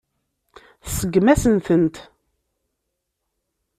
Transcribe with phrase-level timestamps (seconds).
[0.85, 1.95] Tseggem-asen-tent.